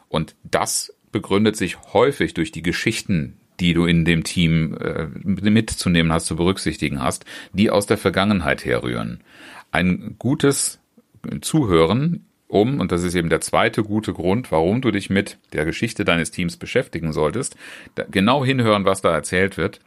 Und 0.09 0.35
das 0.43 0.95
begründet 1.13 1.57
sich 1.57 1.79
häufig 1.93 2.35
durch 2.35 2.53
die 2.53 2.63
Geschichten, 2.63 3.37
die 3.61 3.75
du 3.75 3.87
in 3.87 4.05
dem 4.05 4.25
Team 4.25 4.77
äh, 4.77 5.07
mitzunehmen 5.25 6.13
hast, 6.13 6.27
zu 6.27 6.37
berücksichtigen 6.37 7.03
hast, 7.03 7.25
die 7.53 7.71
aus 7.71 7.87
der 7.87 7.99
Vergangenheit 7.99 8.65
herrühren. 8.65 9.21
Ein 9.71 10.17
gutes 10.19 10.81
Zuhören 11.41 12.25
um, 12.49 12.81
und 12.81 12.91
das 12.91 13.03
ist 13.03 13.15
eben 13.15 13.29
der 13.29 13.41
zweite 13.41 13.83
gute 13.83 14.13
Grund, 14.13 14.51
warum 14.51 14.81
du 14.81 14.91
dich 14.91 15.11
mit 15.11 15.39
der 15.53 15.65
Geschichte 15.65 16.05
deines 16.05 16.31
Teams 16.31 16.57
beschäftigen 16.57 17.13
solltest, 17.13 17.57
genau 18.11 18.45
hinhören, 18.45 18.85
was 18.85 19.03
da 19.03 19.13
erzählt 19.13 19.57
wird 19.57 19.81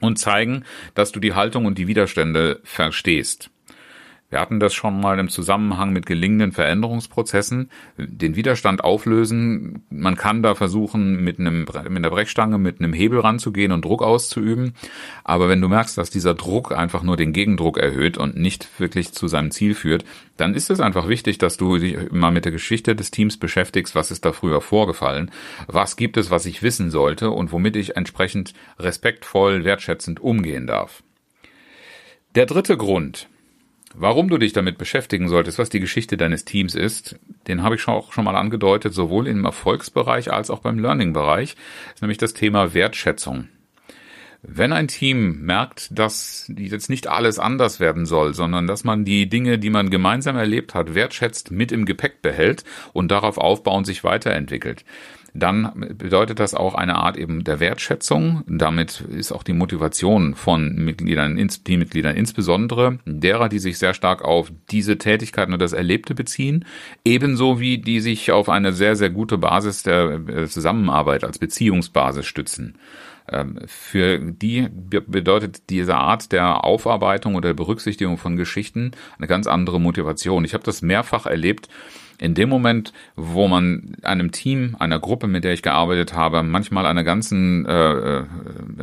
und 0.00 0.18
zeigen, 0.18 0.64
dass 0.94 1.12
du 1.12 1.20
die 1.20 1.34
Haltung 1.34 1.66
und 1.66 1.78
die 1.78 1.86
Widerstände 1.86 2.60
verstehst. 2.64 3.50
Wir 4.30 4.40
hatten 4.40 4.58
das 4.58 4.74
schon 4.74 5.00
mal 5.00 5.18
im 5.18 5.28
Zusammenhang 5.28 5.92
mit 5.92 6.06
gelingenden 6.06 6.50
Veränderungsprozessen, 6.50 7.70
den 7.98 8.34
Widerstand 8.34 8.82
auflösen. 8.82 9.84
Man 9.90 10.16
kann 10.16 10.42
da 10.42 10.54
versuchen, 10.54 11.22
mit 11.22 11.38
einem, 11.38 11.60
mit 11.60 11.96
einer 11.96 12.10
Brechstange, 12.10 12.58
mit 12.58 12.80
einem 12.80 12.92
Hebel 12.92 13.20
ranzugehen 13.20 13.70
und 13.70 13.84
Druck 13.84 14.02
auszuüben. 14.02 14.74
Aber 15.22 15.48
wenn 15.48 15.60
du 15.60 15.68
merkst, 15.68 15.96
dass 15.98 16.10
dieser 16.10 16.34
Druck 16.34 16.72
einfach 16.72 17.02
nur 17.02 17.16
den 17.16 17.32
Gegendruck 17.32 17.78
erhöht 17.78 18.18
und 18.18 18.36
nicht 18.36 18.80
wirklich 18.80 19.12
zu 19.12 19.28
seinem 19.28 19.50
Ziel 19.50 19.74
führt, 19.74 20.04
dann 20.36 20.54
ist 20.54 20.70
es 20.70 20.80
einfach 20.80 21.06
wichtig, 21.08 21.38
dass 21.38 21.56
du 21.56 21.78
dich 21.78 22.10
mal 22.10 22.32
mit 22.32 22.44
der 22.44 22.52
Geschichte 22.52 22.96
des 22.96 23.10
Teams 23.10 23.36
beschäftigst. 23.36 23.94
Was 23.94 24.10
ist 24.10 24.24
da 24.24 24.32
früher 24.32 24.60
vorgefallen? 24.60 25.30
Was 25.68 25.96
gibt 25.96 26.16
es, 26.16 26.30
was 26.30 26.46
ich 26.46 26.62
wissen 26.62 26.90
sollte 26.90 27.30
und 27.30 27.52
womit 27.52 27.76
ich 27.76 27.96
entsprechend 27.96 28.52
respektvoll, 28.80 29.64
wertschätzend 29.64 30.18
umgehen 30.18 30.66
darf? 30.66 31.04
Der 32.34 32.46
dritte 32.46 32.76
Grund, 32.76 33.28
Warum 33.96 34.28
du 34.28 34.38
dich 34.38 34.52
damit 34.52 34.76
beschäftigen 34.76 35.28
solltest, 35.28 35.58
was 35.60 35.70
die 35.70 35.78
Geschichte 35.78 36.16
deines 36.16 36.44
Teams 36.44 36.74
ist, 36.74 37.16
den 37.46 37.62
habe 37.62 37.76
ich 37.76 37.86
auch 37.86 38.12
schon 38.12 38.24
mal 38.24 38.34
angedeutet, 38.34 38.92
sowohl 38.92 39.28
im 39.28 39.44
Erfolgsbereich 39.44 40.32
als 40.32 40.50
auch 40.50 40.58
beim 40.58 40.80
Learning-Bereich, 40.80 41.54
ist 41.94 42.02
nämlich 42.02 42.18
das 42.18 42.34
Thema 42.34 42.74
Wertschätzung. 42.74 43.48
Wenn 44.42 44.72
ein 44.72 44.88
Team 44.88 45.42
merkt, 45.42 45.96
dass 45.96 46.52
jetzt 46.54 46.90
nicht 46.90 47.06
alles 47.06 47.38
anders 47.38 47.78
werden 47.78 48.04
soll, 48.04 48.34
sondern 48.34 48.66
dass 48.66 48.84
man 48.84 49.04
die 49.04 49.28
Dinge, 49.28 49.58
die 49.58 49.70
man 49.70 49.88
gemeinsam 49.90 50.36
erlebt 50.36 50.74
hat, 50.74 50.94
wertschätzt, 50.94 51.52
mit 51.52 51.72
im 51.72 51.86
Gepäck 51.86 52.20
behält 52.20 52.64
und 52.92 53.10
darauf 53.10 53.38
aufbauend 53.38 53.86
sich 53.86 54.04
weiterentwickelt, 54.04 54.84
dann 55.34 55.94
bedeutet 55.98 56.38
das 56.38 56.54
auch 56.54 56.76
eine 56.76 56.94
Art 56.94 57.16
eben 57.16 57.42
der 57.42 57.58
Wertschätzung. 57.58 58.44
Damit 58.46 59.00
ist 59.00 59.32
auch 59.32 59.42
die 59.42 59.52
Motivation 59.52 60.36
von 60.36 60.76
Mitgliedern, 60.76 61.36
Teammitgliedern, 61.48 62.14
insbesondere 62.14 63.00
derer, 63.04 63.48
die 63.48 63.58
sich 63.58 63.78
sehr 63.78 63.94
stark 63.94 64.22
auf 64.22 64.52
diese 64.70 64.96
Tätigkeiten 64.96 65.52
und 65.52 65.60
das 65.60 65.72
Erlebte 65.72 66.14
beziehen, 66.14 66.64
ebenso 67.04 67.58
wie 67.58 67.78
die 67.78 67.98
sich 67.98 68.30
auf 68.30 68.48
eine 68.48 68.72
sehr, 68.72 68.94
sehr 68.94 69.10
gute 69.10 69.36
Basis 69.36 69.82
der 69.82 70.20
äh, 70.28 70.46
Zusammenarbeit 70.46 71.24
als 71.24 71.40
Beziehungsbasis 71.40 72.26
stützen. 72.26 72.78
Ähm, 73.28 73.58
für 73.66 74.18
die 74.18 74.68
bedeutet 74.70 75.70
diese 75.70 75.96
Art 75.96 76.30
der 76.30 76.62
Aufarbeitung 76.62 77.34
oder 77.34 77.54
Berücksichtigung 77.54 78.18
von 78.18 78.36
Geschichten 78.36 78.92
eine 79.18 79.26
ganz 79.26 79.48
andere 79.48 79.80
Motivation. 79.80 80.44
Ich 80.44 80.54
habe 80.54 80.64
das 80.64 80.82
mehrfach 80.82 81.26
erlebt, 81.26 81.68
in 82.18 82.34
dem 82.34 82.48
Moment, 82.48 82.92
wo 83.16 83.48
man 83.48 83.96
einem 84.02 84.30
Team, 84.32 84.76
einer 84.78 84.98
Gruppe, 84.98 85.26
mit 85.26 85.44
der 85.44 85.52
ich 85.52 85.62
gearbeitet 85.62 86.14
habe, 86.14 86.42
manchmal 86.42 86.86
einer 86.86 87.04
ganzen 87.04 87.66
äh, 87.66 88.18
äh, 88.18 88.24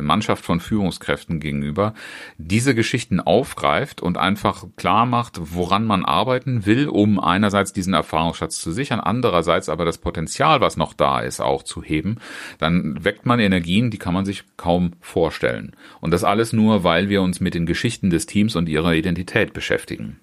Mannschaft 0.00 0.44
von 0.44 0.60
Führungskräften 0.60 1.40
gegenüber, 1.40 1.94
diese 2.38 2.74
Geschichten 2.74 3.20
aufgreift 3.20 4.00
und 4.00 4.18
einfach 4.18 4.64
klar 4.76 5.06
macht, 5.06 5.38
woran 5.40 5.84
man 5.84 6.04
arbeiten 6.04 6.66
will, 6.66 6.88
um 6.88 7.18
einerseits 7.18 7.72
diesen 7.72 7.94
Erfahrungsschatz 7.94 8.60
zu 8.60 8.72
sichern, 8.72 9.00
andererseits 9.00 9.68
aber 9.68 9.84
das 9.84 9.98
Potenzial, 9.98 10.60
was 10.60 10.76
noch 10.76 10.92
da 10.92 11.20
ist, 11.20 11.40
auch 11.40 11.62
zu 11.62 11.82
heben, 11.82 12.18
dann 12.58 13.04
weckt 13.04 13.26
man 13.26 13.40
Energien, 13.40 13.90
die 13.90 13.98
kann 13.98 14.14
man 14.14 14.24
sich 14.24 14.44
kaum 14.56 14.92
vorstellen. 15.00 15.72
Und 16.00 16.12
das 16.12 16.24
alles 16.24 16.52
nur, 16.52 16.84
weil 16.84 17.08
wir 17.08 17.22
uns 17.22 17.40
mit 17.40 17.54
den 17.54 17.66
Geschichten 17.66 18.10
des 18.10 18.26
Teams 18.26 18.56
und 18.56 18.68
ihrer 18.68 18.94
Identität 18.94 19.52
beschäftigen. 19.52 20.20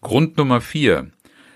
Grund 0.00 0.36
Nummer 0.36 0.60
vier 0.60 1.12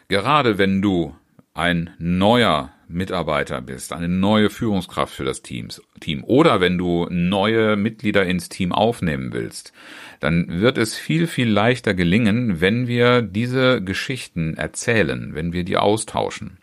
Gerade 0.09 0.59
wenn 0.59 0.83
du 0.83 1.15
ein 1.55 1.91
neuer 1.99 2.71
Mitarbeiter 2.89 3.61
bist, 3.61 3.93
eine 3.93 4.09
neue 4.09 4.51
Führungskraft 4.51 5.13
für 5.13 5.25
das 5.25 5.43
Teams, 5.43 5.83
Team 5.99 6.23
oder 6.23 6.61
wenn 6.61 6.79
du 6.79 7.09
neue 7.11 7.77
Mitglieder 7.77 8.25
ins 8.25 8.49
Team 8.49 8.73
aufnehmen 8.73 9.33
willst, 9.33 9.73
dann 10.21 10.61
wird 10.61 10.79
es 10.79 10.97
viel, 10.97 11.27
viel 11.27 11.49
leichter 11.49 11.95
gelingen, 11.95 12.61
wenn 12.61 12.87
wir 12.87 13.23
diese 13.23 13.83
Geschichten 13.83 14.55
erzählen, 14.55 15.35
wenn 15.35 15.53
wir 15.53 15.65
die 15.65 15.77
austauschen. 15.77 16.59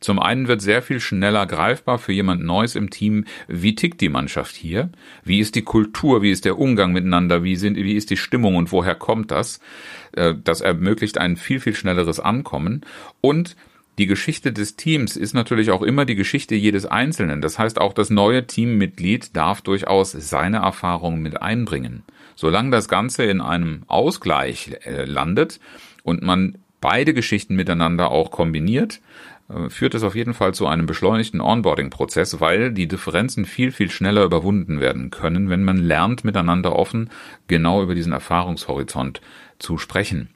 Zum 0.00 0.18
einen 0.18 0.48
wird 0.48 0.62
sehr 0.62 0.82
viel 0.82 1.00
schneller 1.00 1.46
greifbar 1.46 1.98
für 1.98 2.12
jemand 2.12 2.44
Neues 2.44 2.76
im 2.76 2.90
Team, 2.90 3.24
wie 3.48 3.74
tickt 3.74 4.00
die 4.00 4.08
Mannschaft 4.08 4.54
hier, 4.54 4.90
wie 5.24 5.40
ist 5.40 5.54
die 5.54 5.62
Kultur, 5.62 6.22
wie 6.22 6.30
ist 6.30 6.44
der 6.44 6.58
Umgang 6.58 6.92
miteinander, 6.92 7.42
wie, 7.42 7.56
sind, 7.56 7.76
wie 7.76 7.94
ist 7.94 8.10
die 8.10 8.16
Stimmung 8.16 8.56
und 8.56 8.70
woher 8.72 8.94
kommt 8.94 9.30
das. 9.30 9.60
Äh, 10.12 10.34
das 10.42 10.60
ermöglicht 10.60 11.18
ein 11.18 11.36
viel, 11.36 11.60
viel 11.60 11.74
schnelleres 11.74 12.20
Ankommen 12.20 12.82
und 13.20 13.56
die 13.98 14.06
Geschichte 14.06 14.52
des 14.52 14.76
Teams 14.76 15.16
ist 15.16 15.34
natürlich 15.34 15.72
auch 15.72 15.82
immer 15.82 16.04
die 16.04 16.14
Geschichte 16.14 16.54
jedes 16.54 16.86
Einzelnen. 16.86 17.40
Das 17.40 17.58
heißt, 17.58 17.80
auch 17.80 17.92
das 17.92 18.10
neue 18.10 18.46
Teammitglied 18.46 19.36
darf 19.36 19.60
durchaus 19.60 20.12
seine 20.12 20.58
Erfahrungen 20.58 21.20
mit 21.20 21.42
einbringen. 21.42 22.04
Solange 22.36 22.70
das 22.70 22.88
Ganze 22.88 23.24
in 23.24 23.40
einem 23.40 23.82
Ausgleich 23.88 24.76
äh, 24.84 25.04
landet 25.04 25.58
und 26.04 26.22
man 26.22 26.58
beide 26.80 27.12
Geschichten 27.12 27.56
miteinander 27.56 28.12
auch 28.12 28.30
kombiniert, 28.30 29.00
führt 29.68 29.94
es 29.94 30.02
auf 30.02 30.14
jeden 30.14 30.34
Fall 30.34 30.52
zu 30.52 30.66
einem 30.66 30.86
beschleunigten 30.86 31.40
Onboarding-Prozess, 31.40 32.40
weil 32.40 32.72
die 32.72 32.86
Differenzen 32.86 33.46
viel, 33.46 33.72
viel 33.72 33.90
schneller 33.90 34.24
überwunden 34.24 34.80
werden 34.80 35.10
können, 35.10 35.48
wenn 35.48 35.64
man 35.64 35.78
lernt, 35.78 36.24
miteinander 36.24 36.76
offen 36.76 37.10
genau 37.46 37.82
über 37.82 37.94
diesen 37.94 38.12
Erfahrungshorizont 38.12 39.22
zu 39.58 39.78
sprechen. 39.78 40.28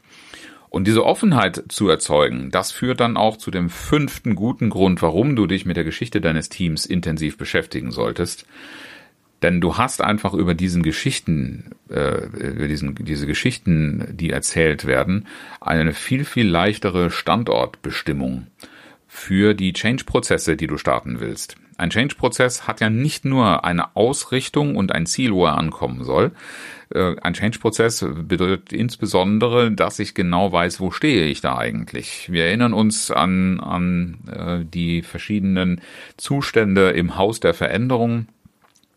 Und 0.71 0.87
diese 0.87 1.04
Offenheit 1.04 1.64
zu 1.69 1.90
erzeugen, 1.90 2.50
das 2.50 2.73
führt 2.73 3.00
dann 3.00 3.19
auch 3.19 3.37
zu 3.37 3.50
dem 3.50 3.69
fünften 3.69 4.35
guten 4.35 4.71
Grund, 4.71 5.02
warum 5.02 5.37
du 5.37 5.47
dich 5.47 5.66
mit 5.66 5.76
der 5.76 5.85
Geschichte 5.85 6.23
deines 6.23 6.49
Teams 6.49 6.87
intensiv 6.87 7.37
beschäftigen 7.37 7.90
solltest. 7.90 8.47
Denn 9.42 9.61
du 9.61 9.76
hast 9.76 10.00
einfach 10.00 10.33
über 10.33 10.54
diesen 10.54 10.83
Geschichten, 10.83 11.73
äh, 11.90 12.25
über 12.25 12.69
diesen, 12.69 12.95
diese 12.95 13.26
Geschichten, 13.26 14.07
die 14.12 14.31
erzählt 14.31 14.87
werden, 14.87 15.26
eine 15.61 15.92
viel, 15.92 16.25
viel 16.25 16.49
leichtere 16.49 17.11
Standortbestimmung 17.11 18.47
für 19.14 19.52
die 19.52 19.75
Change-Prozesse, 19.75 20.57
die 20.57 20.66
du 20.66 20.78
starten 20.78 21.21
willst. 21.21 21.57
Ein 21.76 21.90
Change-Prozess 21.90 22.66
hat 22.66 22.81
ja 22.81 22.88
nicht 22.88 23.26
nur 23.26 23.62
eine 23.62 23.95
Ausrichtung 23.95 24.75
und 24.75 24.90
ein 24.90 25.04
Ziel, 25.04 25.35
wo 25.35 25.45
er 25.45 25.59
ankommen 25.59 26.02
soll. 26.02 26.33
Äh, 26.95 27.16
ein 27.21 27.35
Change-Prozess 27.35 28.07
bedeutet 28.11 28.73
insbesondere, 28.73 29.71
dass 29.71 29.99
ich 29.99 30.14
genau 30.14 30.50
weiß, 30.50 30.81
wo 30.81 30.90
stehe 30.90 31.26
ich 31.26 31.42
da 31.42 31.59
eigentlich. 31.59 32.33
Wir 32.33 32.47
erinnern 32.47 32.73
uns 32.73 33.11
an, 33.11 33.61
an 33.61 34.19
äh, 34.35 34.64
die 34.64 35.02
verschiedenen 35.02 35.83
Zustände 36.16 36.90
im 36.90 37.16
Haus 37.16 37.38
der 37.38 37.52
Veränderung 37.52 38.28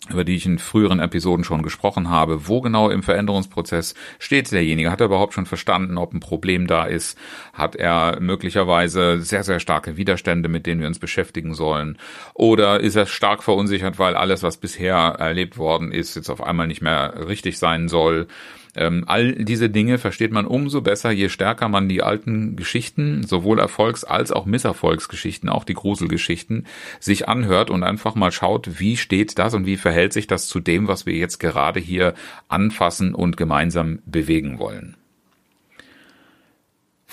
über 0.10 0.24
die 0.24 0.36
ich 0.36 0.46
in 0.46 0.60
früheren 0.60 1.00
Episoden 1.00 1.44
schon 1.44 1.64
gesprochen 1.64 2.10
habe. 2.10 2.48
Wo 2.48 2.62
genau 2.62 2.90
im 2.90 3.04
Veränderungsprozess 3.04 3.96
steht 4.20 4.52
derjenige? 4.52 4.92
Hat 4.92 5.02
er 5.02 5.08
überhaupt 5.08 5.34
schon 5.34 5.46
verstanden, 5.46 5.98
ob 5.98 6.14
ein 6.14 6.20
Problem 6.20 6.68
da 6.68 6.86
ist? 6.86 7.18
Hat 7.54 7.76
er 7.76 8.20
möglicherweise 8.20 9.22
sehr, 9.22 9.44
sehr 9.44 9.60
starke 9.60 9.98
Widerstände, 9.98 10.50
mit 10.50 10.66
denen 10.66 10.82
wir 10.82 10.88
uns 10.88 11.00
beschäftigen 11.00 11.54
sollen? 11.54 11.98
Oder 12.34 12.80
ist 12.80 12.96
er 12.96 13.06
stark 13.06 13.44
verunsichert, 13.44 14.00
weil 14.00 14.16
alles, 14.16 14.44
was 14.44 14.58
bisher 14.58 14.96
erlebt 14.96 15.58
worden 15.58 15.92
ist, 15.92 16.16
jetzt 16.16 16.30
auf 16.30 16.44
einmal 16.44 16.68
nicht 16.68 16.82
mehr 16.82 17.28
richtig 17.28 17.58
sein 17.58 17.88
soll? 17.88 18.28
Ähm, 18.76 19.04
all 19.08 19.34
diese 19.34 19.70
Dinge 19.70 19.98
versteht 19.98 20.32
man 20.32 20.46
umso 20.46 20.82
besser, 20.82 21.12
je 21.12 21.30
stärker 21.30 21.70
man 21.70 21.88
die 21.90 22.04
alten 22.04 22.56
Geschichten, 22.56 23.24
sowohl 23.24 23.60
Erfolgs- 23.60 24.04
als 24.04 24.32
auch 24.32 24.46
Misserfolgsgeschichten, 24.46 25.50
auch 25.50 25.64
die 25.64 25.74
Gruselgeschichten, 25.74 26.66
sich 27.00 27.28
anhört 27.28 27.70
und 27.70 27.84
einfach 27.84 28.16
mal 28.16 28.32
schaut, 28.32 28.80
wie 28.80 28.98
steht 28.98 29.38
das 29.40 29.54
und 29.54 29.66
wie 29.66 29.78
verhält 29.78 30.14
sich 30.14 30.28
das 30.28 30.48
zu 30.48 30.60
dem, 30.60 30.88
was 30.88 31.06
wir 31.06 31.16
jetzt 31.16 31.40
gerade 31.40 31.80
hier 31.80 32.14
anfassen 32.48 33.16
und 33.16 33.38
gemeinsam 33.38 34.00
bewegen 34.06 34.60
wollen. 34.60 34.98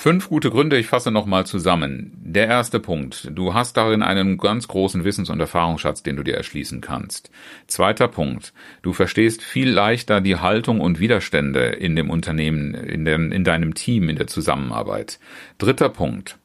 Fünf 0.02 0.30
gute 0.30 0.50
Gründe, 0.50 0.78
ich 0.78 0.88
fasse 0.88 1.12
nochmal 1.12 1.46
zusammen. 1.46 2.10
Der 2.24 2.48
erste 2.48 2.80
Punkt, 2.80 3.30
du 3.32 3.54
hast 3.54 3.76
darin 3.76 4.02
einen 4.02 4.36
ganz 4.36 4.66
großen 4.66 5.04
Wissens- 5.04 5.30
und 5.30 5.38
Erfahrungsschatz, 5.38 6.02
den 6.02 6.16
du 6.16 6.24
dir 6.24 6.34
erschließen 6.34 6.80
kannst. 6.80 7.30
Zweiter 7.68 8.08
Punkt, 8.08 8.52
du 8.82 8.94
verstehst 8.94 9.44
viel 9.44 9.70
leichter 9.70 10.20
die 10.20 10.34
Haltung 10.34 10.80
und 10.80 10.98
Widerstände 10.98 11.66
in 11.66 11.94
dem 11.94 12.10
Unternehmen, 12.10 12.74
in, 12.74 13.04
dem, 13.04 13.30
in 13.30 13.44
deinem 13.44 13.74
Team, 13.74 14.08
in 14.08 14.16
der 14.16 14.26
Zusammenarbeit. 14.26 15.20
Dritter 15.58 15.88
Punkt, 15.88 16.36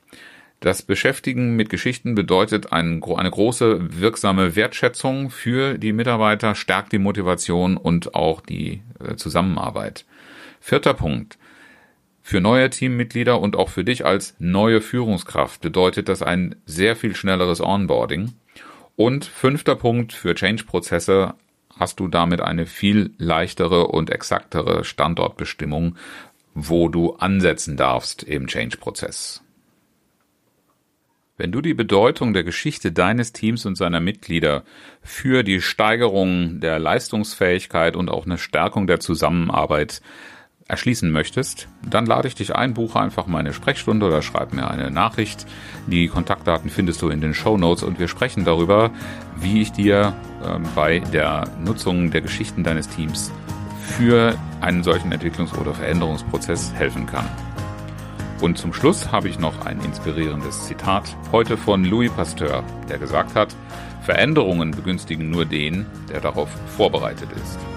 das 0.60 0.84
Beschäftigen 0.84 1.56
mit 1.56 1.72
Geschichten 1.72 2.14
bedeutet 2.14 2.72
eine 2.72 3.00
große 3.00 4.00
wirksame 4.00 4.56
Wertschätzung 4.56 5.32
für 5.32 5.80
die 5.80 5.94
Mitarbeiter, 5.94 6.54
stärkt 6.54 6.92
die 6.92 7.00
Motivation 7.00 7.76
und 7.76 8.14
auch 8.14 8.40
die 8.40 8.84
äh, 9.04 9.16
Zusammenarbeit. 9.16 10.06
Vierter 10.60 10.94
Punkt. 10.94 11.40
Für 12.30 12.42
neue 12.42 12.70
Teammitglieder 12.70 13.40
und 13.40 13.56
auch 13.56 13.70
für 13.70 13.86
dich 13.86 14.06
als 14.06 14.36
neue 14.38 14.82
Führungskraft 14.82 15.62
bedeutet 15.62 16.10
das 16.10 16.22
ein 16.22 16.58
sehr 16.66 16.98
viel 16.98 17.16
schnelleres 17.16 17.62
Onboarding. 17.62 18.34
Und 18.98 19.24
fünfter 19.24 19.78
Punkt, 19.78 20.12
für 20.12 20.36
Change-Prozesse 20.36 21.36
hast 21.80 22.02
du 22.02 22.10
damit 22.10 22.42
eine 22.42 22.66
viel 22.66 23.12
leichtere 23.18 23.88
und 23.88 24.10
exaktere 24.10 24.84
Standortbestimmung, 24.84 25.96
wo 26.54 26.90
du 26.90 27.14
ansetzen 27.14 27.78
darfst 27.78 28.24
im 28.24 28.48
Change-Prozess. 28.48 29.42
Wenn 31.38 31.54
du 31.54 31.62
die 31.62 31.76
Bedeutung 31.76 32.34
der 32.34 32.44
Geschichte 32.44 32.92
deines 32.92 33.32
Teams 33.32 33.66
und 33.66 33.78
seiner 33.78 34.02
Mitglieder 34.02 34.66
für 35.02 35.44
die 35.44 35.62
Steigerung 35.62 36.60
der 36.60 36.78
Leistungsfähigkeit 36.78 37.96
und 37.96 38.10
auch 38.10 38.26
eine 38.26 38.38
Stärkung 38.38 38.86
der 38.86 39.00
Zusammenarbeit 39.00 40.02
erschließen 40.68 41.12
möchtest, 41.12 41.68
dann 41.88 42.06
lade 42.06 42.28
ich 42.28 42.36
dich 42.36 42.56
ein, 42.56 42.74
buche 42.74 43.00
einfach 43.00 43.28
meine 43.28 43.54
Sprechstunde 43.54 44.06
oder 44.06 44.22
schreib 44.22 44.54
mir 44.54 44.70
eine 44.70 44.92
Nachricht. 44.92 45.46
Die 45.88 46.08
Kontaktdaten 46.08 46.70
findest 46.70 47.02
du 47.02 47.10
in 47.10 47.22
den 47.22 47.34
Show 47.34 47.58
Notes 47.58 47.84
und 47.84 48.00
wir 48.00 48.08
sprechen 48.08 48.44
darüber, 48.44 48.92
wie 49.40 49.62
ich 49.62 49.72
dir 49.72 50.14
äh, 50.44 50.60
bei 50.76 51.00
der 51.00 51.46
Nutzung 51.64 52.12
der 52.12 52.22
Geschichten 52.22 52.64
deines 52.64 52.90
Teams 52.90 53.32
für 53.82 54.36
einen 54.60 54.84
solchen 54.84 55.14
Entwicklungs- 55.14 55.58
oder 55.58 55.74
Veränderungsprozess 55.74 56.74
helfen 56.74 57.06
kann. 57.06 57.28
Und 58.42 58.58
zum 58.58 58.74
Schluss 58.74 59.12
habe 59.12 59.30
ich 59.30 59.40
noch 59.40 59.66
ein 59.66 59.80
inspirierendes 59.82 60.68
Zitat, 60.68 61.16
heute 61.32 61.58
von 61.58 61.84
Louis 61.84 62.12
Pasteur, 62.12 62.64
der 62.88 63.00
gesagt 63.00 63.34
hat, 63.36 63.56
Veränderungen 64.04 64.72
begünstigen 64.72 65.32
nur 65.32 65.46
den, 65.46 65.86
der 66.10 66.22
darauf 66.22 66.50
vorbereitet 66.76 67.30
ist. 67.32 67.77